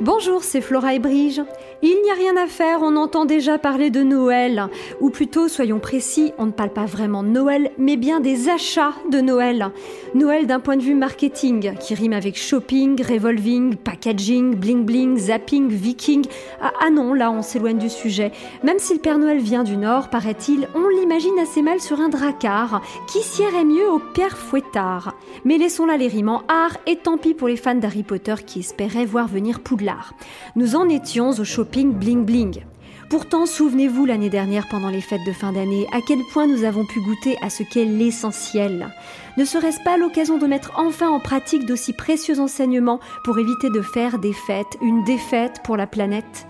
[0.00, 1.42] Bonjour, c'est Flora et Brige.
[1.82, 4.68] Il n'y a rien à faire, on entend déjà parler de Noël.
[5.00, 8.94] Ou plutôt, soyons précis, on ne parle pas vraiment de Noël, mais bien des achats
[9.10, 9.70] de Noël.
[10.14, 15.68] Noël d'un point de vue marketing, qui rime avec shopping, revolving, packaging, bling bling, zapping,
[15.68, 16.24] viking.
[16.62, 18.32] Ah, ah non, là on s'éloigne du sujet.
[18.62, 22.08] Même si le Père Noël vient du Nord, paraît-il, on l'imagine assez mal sur un
[22.08, 25.14] dracard, qui siérait mieux au Père Fouettard?
[25.44, 28.36] Mais laissons là les rimes en art, et tant pis pour les fans d'Harry Potter
[28.46, 29.89] qui espéraient voir venir Poudlard.
[30.56, 32.62] Nous en étions au shopping bling bling.
[33.10, 36.86] Pourtant, souvenez-vous l'année dernière pendant les fêtes de fin d'année à quel point nous avons
[36.86, 38.88] pu goûter à ce qu'est l'essentiel.
[39.36, 43.82] Ne serait-ce pas l'occasion de mettre enfin en pratique d'aussi précieux enseignements pour éviter de
[43.82, 46.46] faire des fêtes une défaite pour la planète?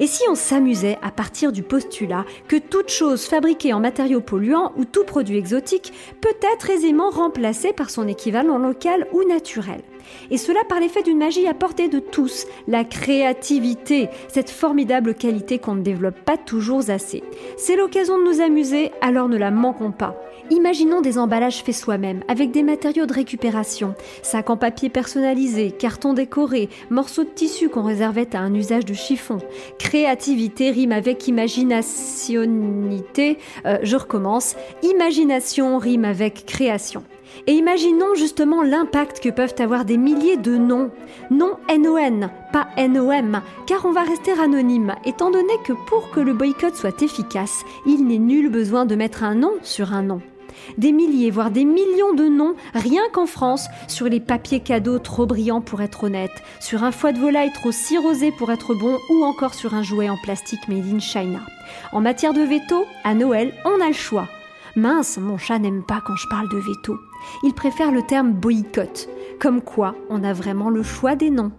[0.00, 4.72] Et si on s'amusait à partir du postulat que toute chose fabriquée en matériaux polluants
[4.76, 9.82] ou tout produit exotique peut être aisément remplacé par son équivalent local ou naturel
[10.30, 15.58] et cela par l'effet d'une magie à portée de tous, la créativité, cette formidable qualité
[15.58, 17.22] qu'on ne développe pas toujours assez.
[17.56, 20.16] C'est l'occasion de nous amuser, alors ne la manquons pas.
[20.50, 26.12] Imaginons des emballages faits soi-même, avec des matériaux de récupération, sacs en papier personnalisés, cartons
[26.12, 29.38] décorés, morceaux de tissu qu'on réservait à un usage de chiffon.
[29.78, 33.38] Créativité rime avec imaginationité.
[33.64, 34.54] Euh, je recommence.
[34.84, 37.02] Imagination rime avec création.
[37.48, 40.92] Et imaginons justement l'impact que peuvent avoir des milliers de noms.
[41.30, 46.34] Non NON, pas NOM, car on va rester anonyme, étant donné que pour que le
[46.34, 50.20] boycott soit efficace, il n'est nul besoin de mettre un nom sur un nom.
[50.78, 55.26] Des milliers, voire des millions de noms, rien qu'en France, sur les papiers cadeaux trop
[55.26, 59.24] brillants pour être honnête, sur un foie de volaille trop cirrosé pour être bon, ou
[59.24, 61.40] encore sur un jouet en plastique made in China.
[61.92, 64.28] En matière de veto, à Noël, on a le choix.
[64.76, 66.98] Mince, mon chat n'aime pas quand je parle de veto.
[67.42, 69.08] Il préfère le terme boycott.
[69.40, 71.52] Comme quoi, on a vraiment le choix des noms.